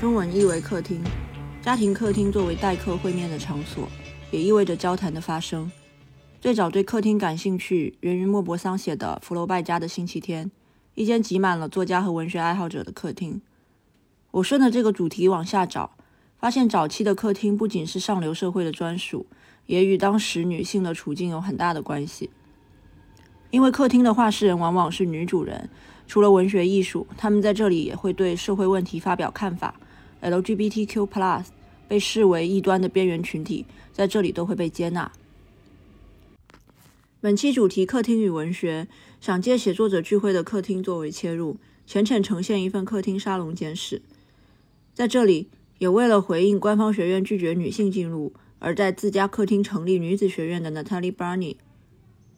[0.00, 1.00] 中文译为客厅。
[1.62, 3.88] 家庭客厅作为待客会面的场所，
[4.32, 5.70] 也意味着交谈的发生。
[6.40, 10.46] 最早对客厅感兴趣源于莫泊桑写的《福楼拜家的星期天》，
[10.96, 13.40] 一间挤满了作家和文学爱好者的客厅。
[14.32, 15.96] 我顺着这个主题往下找，
[16.40, 19.26] 发现早期的客厅不仅是上流社会的专属，
[19.66, 22.30] 也与当时女性的处境有很大的关系。
[23.50, 25.70] 因为客厅的话事人往往是女主人，
[26.06, 29.74] 除了文学艺术，他们在这里也会对社会问题发表看法。
[30.22, 31.44] LGBTQ+
[31.88, 35.12] 被视为异端的边缘群体，在这里都会被接纳。
[37.20, 38.88] 本期主题：客厅与文学，
[39.20, 41.56] 想借写作者聚会的客厅作为切入，
[41.86, 44.02] 浅浅呈现一份客厅沙龙简史。
[44.94, 45.48] 在这里，
[45.78, 51.56] 也为了回应官方学院拒绝女性进入而在自家客厅成立女子学院的 Natalie Barney，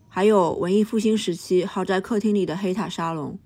[0.08, 3.38] 还有文艺复兴时期豪宅客厅里的黑塔沙龙。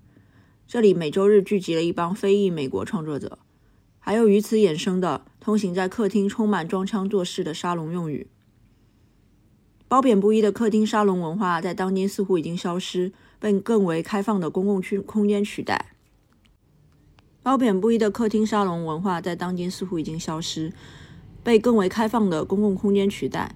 [0.72, 3.38] 这里每周日聚集了一帮非裔美国创作者。
[3.98, 8.28] 还有与此衍生的通行在客厅充满装腔作势的沙龙用语。
[9.86, 15.94] 褒贬不一的客厅沙龙文化在当今似乎已经消失，被更为开放的公共区空间取代。
[17.42, 20.72] 褒贬不一的客厅沙龙文化在当今似乎已经消失，
[21.44, 23.54] 被更为开放的公共空间取代。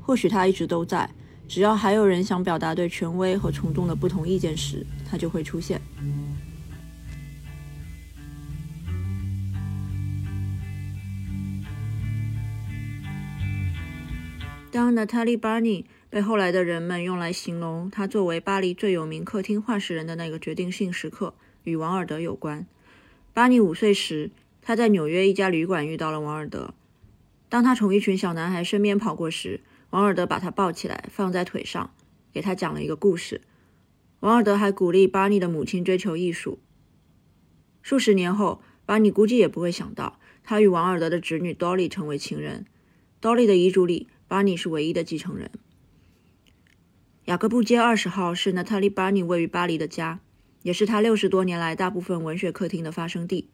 [0.00, 1.10] 或许它一直都在，
[1.46, 5.78] 只要还有人想表达对权威和从众的不同意见时，它就会出现。
[14.74, 22.66] 当 Natalie Barney 被后来的人们用来形容她作为巴黎最有名客厅画室人的那个决定性时刻，与王尔德有关。
[23.32, 26.74] 巴尼五岁时，他在纽约一家旅馆遇到了王尔德。
[27.48, 31.92] 当他从一群小男孩身边跑过时，王尔德把他抱起来放在腿上，
[32.32, 33.42] 给他讲了一个故事。
[34.18, 36.58] 王尔德还鼓励巴尼的母亲追求艺术。
[37.80, 42.66] 数十年后，巴尼估计也不会想到，他与王尔德的侄女 Dolly 成为情人。
[43.22, 44.08] Dolly 的遗嘱里。
[44.26, 45.50] 巴尼是唯一的继承人。
[47.26, 50.20] 雅各布街二十号是娜塔莉·巴尼位于巴黎的家，
[50.62, 53.48] 也是他六十多年来大部分文学客厅的发生地。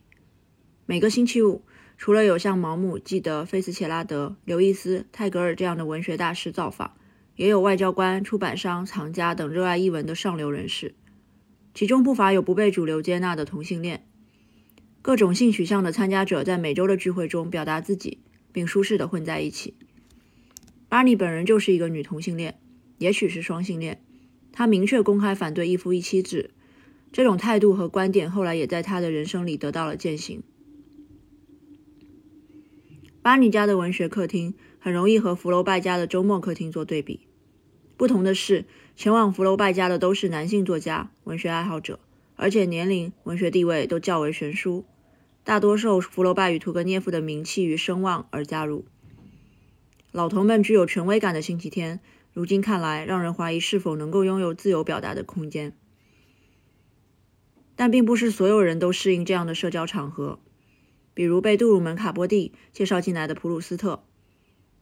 [0.86, 1.64] 每个星期五，
[1.96, 6.96] 除了有像毛姆、基德、菲茨杰拉德、刘易斯、泰戈尔这样的文学大师造访，
[7.36, 10.94] 也有外交官、出版商、藏家等热爱译文的上流人士，
[11.74, 14.04] 其中不乏有不被主流接纳的同性恋。
[15.00, 18.18] 各种性取向的参加者在每周的聚会中表达自己，
[18.52, 19.76] 并舒适地混在一起。
[20.90, 22.58] 巴尼本人就是一个女同性恋，
[22.98, 24.02] 也许是双性恋。
[24.50, 26.50] 她明确公开反对一夫一妻制，
[27.12, 30.42] 这种态度和观点后来也在她的人生里得到了践行。
[33.22, 37.20] 巴尼家的文学客厅很容易和福楼拜家的周末客厅做对比。
[37.96, 38.64] 不同的是，
[38.96, 42.00] 前往福楼拜家的都是男性作家、文学爱好者，
[42.34, 44.84] 而且年龄、文学地位都较为悬殊，
[45.44, 48.84] 大多受福楼拜与屠格涅夫的名气与声望而加入。
[50.12, 52.00] 老头们具有权威感的星期天，
[52.32, 55.72] 如今看来让人怀疑是否能够拥有自由表达的空间。
[57.76, 60.40] 但并不是所有人都适应这样的社交场合，
[61.14, 64.04] 比如被杜鲁门·卡波蒂介绍进来的普鲁斯特。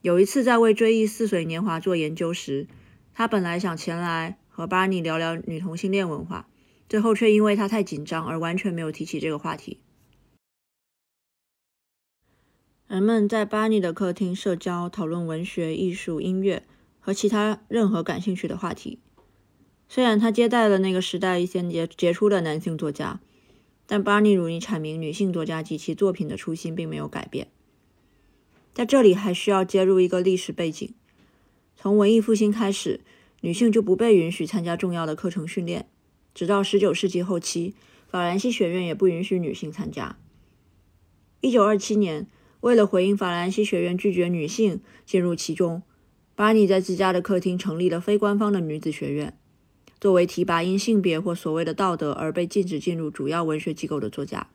[0.01, 2.67] 有一次在为追忆似水年华做研究时，
[3.13, 6.47] 他本来想前来和巴尼聊聊女同性恋文化，
[6.89, 9.79] 最后却因为他太紧张而完全没有提起这个话题。
[12.89, 16.63] 人们在巴尼的客厅社交，讨论文学、艺术、音乐
[16.99, 18.97] 和其他任何感兴趣的话题。
[19.87, 23.19] 虽然他接待了那个时代一些杰杰出的男性作家，
[23.85, 27.49] 但巴尼如你阐明女性作家及其作品的初心并没有改变。
[28.73, 30.91] 在这里还需要接入一个历史背景：
[31.75, 33.01] 从文艺复兴开始，
[33.41, 35.87] 女性就不被允许参加重要的课程训练，
[36.33, 37.75] 直到19世纪后期，
[38.07, 40.17] 法兰西学院也不允许女性参加。
[41.41, 42.27] 1927年。
[42.61, 45.81] 为了回应法兰西学院拒绝女性进入其中，
[46.35, 49.37] 巴尼在自家的客厅成立了非官方的女子学院，
[49.99, 54.49] 作为提拔因性别或所谓的道德而被禁止进入主要文学机构的作家。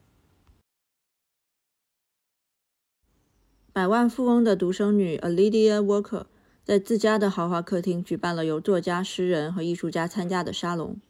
[3.73, 6.26] 百万富翁的独生女 Alidia Walker
[6.62, 11.00] 在自家的豪华客厅举办了由作家、诗人和艺术家参加的沙龙。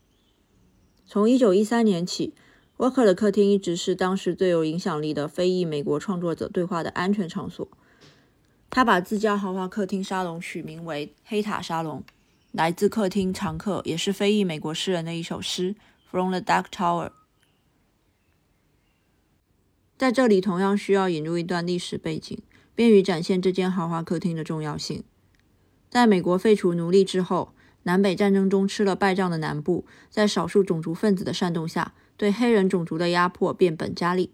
[1.05, 2.35] 从1913年起。
[2.79, 7.69] 沃克的客厅一直是当时最有影响力的非裔美国创作者对话的安全场所。
[8.69, 12.03] 他把自家豪华客厅沙龙取名为“黑塔沙龙”，
[12.51, 15.75] 来自客厅常客也是非裔美国诗人的一首诗
[16.11, 17.09] 《From the Dark Tower》。
[19.97, 22.37] 在这里，同样需要引入一段历史背景，
[22.75, 25.05] 便于展现这间豪华客厅的重要性。
[25.89, 27.55] 在美国废除奴隶之后，
[27.85, 31.95] 南北战争中吃了败仗的南部，在少数种族分子的煽动下。
[32.17, 34.31] 对黑人种族的压迫变本加厉。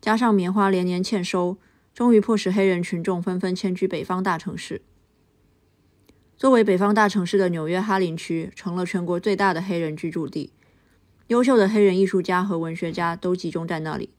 [0.00, 1.56] 加上棉花连年欠收，
[1.94, 4.82] 终于迫使黑人群众纷纷迁居北方大城市。
[6.36, 10.52] 作为北方大城市的纽约哈林区，成了全国最大的黑人居住地，
[11.28, 14.10] 优秀的黑人艺术家和文学家都集中在那里。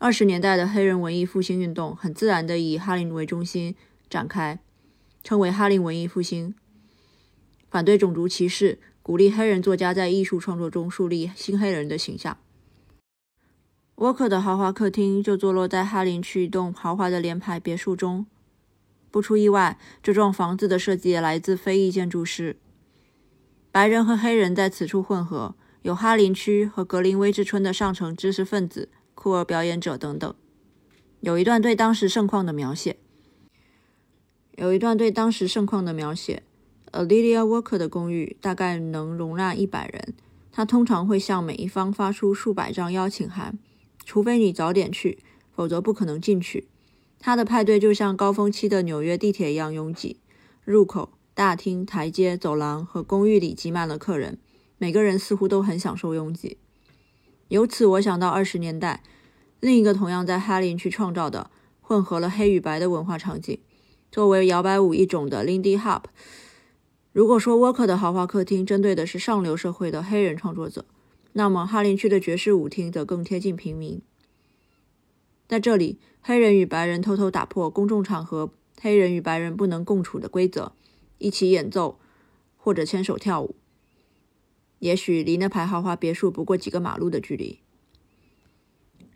[0.00, 3.76] 二十年代的黑人文艺复兴运动很自然地以哈林为中心
[4.10, 4.58] 展开，
[5.22, 6.56] 称为哈林文艺复兴，
[7.70, 12.38] 反对种族歧视，鼓励黑人作家在艺术创作中树立新黑人的形象。
[13.96, 18.24] 沃克的豪华客厅就坐落在哈林区一栋豪华的联排别墅中。
[19.10, 22.56] 不出意外，这幢房子的设计也来自非裔建筑师。
[23.70, 28.88] 白人和黑人在此处混合，有哈林区和格林威治村的上层知识分子。
[29.14, 30.34] 酷儿表演者等等，
[31.20, 32.96] 有一段对当时盛况的描写。
[34.56, 36.42] 有一段对当时盛况的描写。
[36.94, 40.14] A LILIA Walker 的公寓大概能容纳一百人，
[40.52, 43.58] 他通常会向每一方发出数百张邀请函，
[44.04, 45.18] 除非你早点去，
[45.52, 46.68] 否则不可能进去。
[47.18, 50.18] 他的派对就像高峰期的纽约地铁一样拥挤，
[50.64, 54.38] 入口、大厅、台阶、走廊和公寓里挤满了客人，
[54.78, 56.58] 每个人似乎都很享受拥挤。
[57.48, 59.02] 由此，我想到二十年代
[59.58, 61.50] 另一个同样在哈林区创造的
[61.80, 63.58] 混合了黑与白的文化场景，
[64.12, 66.04] 作为摇摆舞一种的 Lindy Hop。
[67.14, 70.84] 如果说沃克的豪华客厅针对的是上流社会的黑人创作者，
[71.34, 74.02] 那么哈林区的爵士舞厅则更贴近平民。
[75.46, 78.50] 在这里，黑人与白人偷偷打破公众场合
[78.80, 80.72] 黑人与白人不能共处的规则，
[81.18, 82.00] 一起演奏
[82.56, 83.54] 或者牵手跳舞。
[84.80, 87.60] 也许离那排豪华别墅不过几个马路的距离。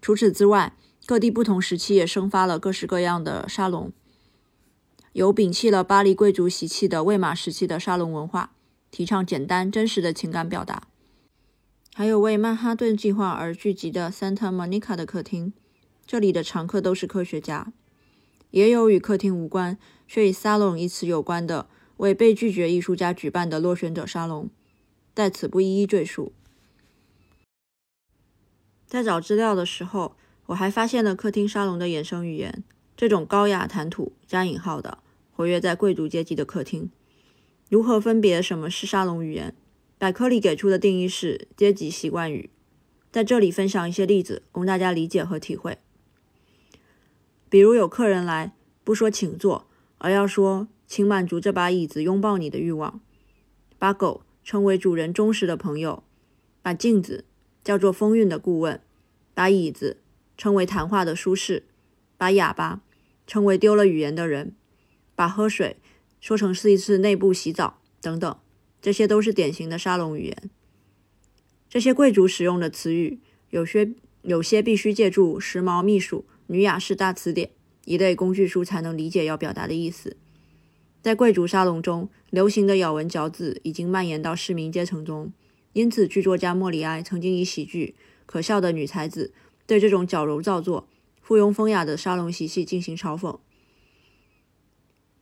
[0.01, 3.93] 除此之外，各地不同时期也生发了各式各样的沙龙，
[5.13, 8.53] 有摒弃了巴黎贵族习气的魏玛时期的沙龙文化，
[8.91, 10.89] 提倡简单真实的情感表达；
[11.95, 15.53] 还有为曼哈顿计划而聚集的 Santa Monica 的客厅，
[16.07, 17.73] 这里的常客都是科学家；
[18.51, 24.49] 也有与客厅无关却与沙龙一词有关的为被拒绝艺术家举办的落选者沙龙。
[25.15, 26.33] 在此不一一赘述。
[28.87, 30.17] 在找资料的时候，
[30.47, 32.63] 我还发现了客厅沙龙的衍生语言，
[32.99, 34.99] 这种高雅谈吐（加引号的）
[35.31, 36.91] 活跃在贵族阶级的客厅。
[37.71, 39.55] 如何分别什么是沙龙语言？
[39.99, 42.51] 百科里给出的定义是阶级习惯语。
[43.13, 45.79] 在这里分享一些例子，供大家理解和体会。
[47.49, 49.69] 比如有客人来，不说请坐，
[49.99, 53.01] 而要说请满足这把椅子拥抱你的欲望。
[53.79, 54.23] 把狗。
[54.43, 56.03] 称为主人忠实的朋友，
[56.63, 57.27] 把镜子
[57.63, 58.81] 叫做风韵的顾问，
[59.35, 59.99] 把椅子
[60.39, 61.65] 称为谈话的舒适，
[62.17, 62.81] 把哑巴
[63.29, 64.57] 称为丢了语言的人，
[65.15, 65.77] 把喝水
[66.19, 68.37] 说成是一次内部洗澡等等，
[68.81, 70.51] 这些都是典型的沙龙语言。
[71.69, 73.21] 这些贵族使用的词语，
[73.51, 73.93] 有些
[74.23, 77.51] 有些必须借助时髦秘书女雅士大词典
[77.85, 80.17] 一类工具书才能理解要表达的意思。
[81.03, 85.33] 在贵族沙龙中，流行的咬文嚼字已经蔓延到市民阶层中，
[85.75, 89.33] 因此剧作家莫里埃曾经以喜剧《可笑的女才子》
[89.67, 90.89] 对这种矫揉造作、
[91.29, 93.39] 附庸风雅的沙龙习气进行嘲讽。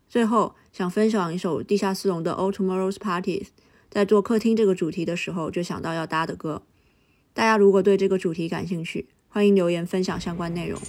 [0.09, 3.43] 最后，想分享一首地下丝绒的《All Tomorrow's Parties》。
[3.91, 6.63] 在做客厅这个主题的时候，就想到要搭的歌。
[7.35, 10.81] 大家如果对这个主题感兴趣，欢迎留言分享相关内容。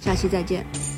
[0.00, 0.95] 下期再见。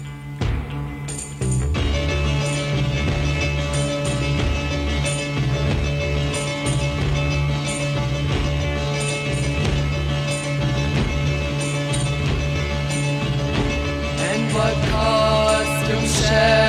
[16.38, 16.67] Yeah.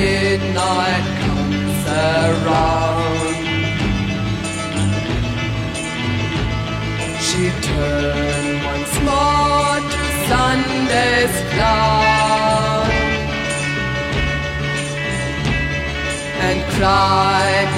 [0.00, 3.36] Midnight comes around?
[7.26, 12.90] She turned once more to Sunday's cloud
[16.46, 17.77] and cried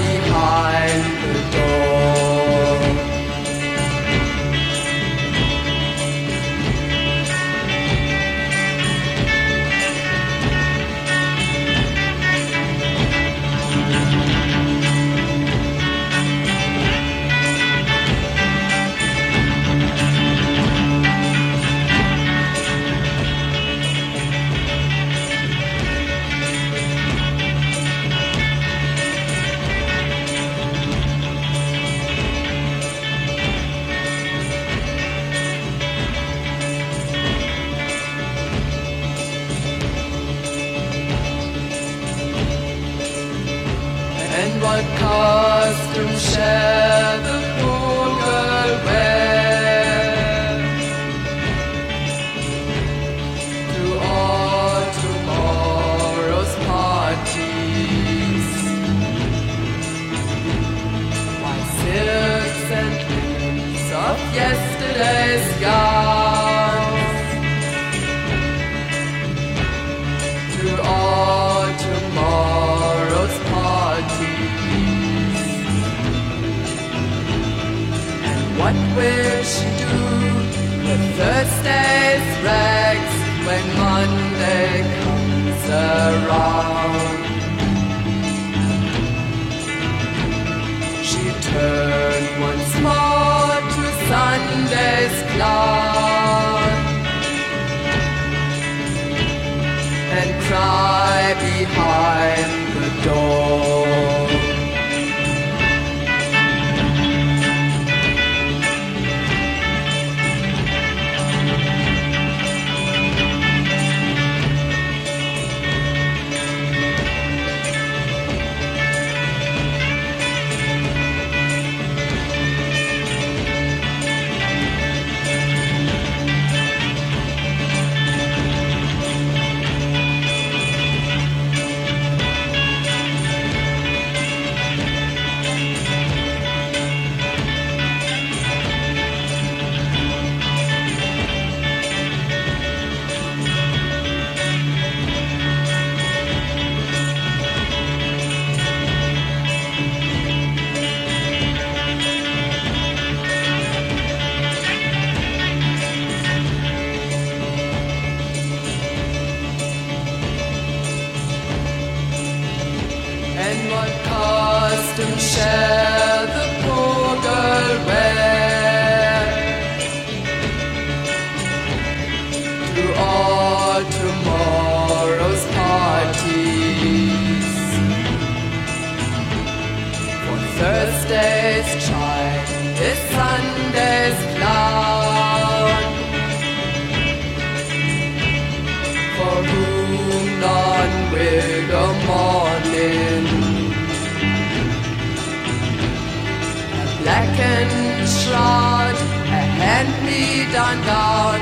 [198.12, 201.40] a hand-me-down gown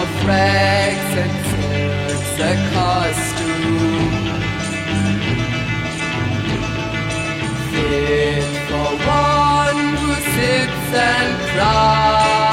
[0.00, 3.86] of rags and silks, a costume
[7.70, 12.45] fit for one who sits and cries.